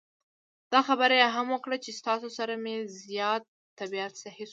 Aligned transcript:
دا 0.73 0.79
خبره 0.87 1.15
یې 1.21 1.27
هم 1.35 1.47
وکړه 1.55 1.77
چې 1.83 1.91
ستاسو 1.99 2.29
سره 2.37 2.53
مې 2.63 2.75
زیات 3.03 3.43
طبعیت 3.79 4.13
سهی 4.23 4.45
شو. 4.45 4.49